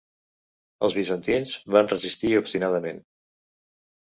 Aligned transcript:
Els 0.87 0.95
bizantins 0.99 1.53
van 1.75 1.91
resistir 1.93 2.33
obstinadament. 2.41 3.05